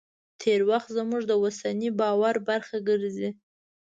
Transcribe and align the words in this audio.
تېر 0.41 0.59
وخت 0.69 0.89
زموږ 0.97 1.21
د 1.27 1.31
اوسني 1.41 1.89
باور 1.99 2.35
برخه 2.49 2.77
ګرځي. 2.87 3.29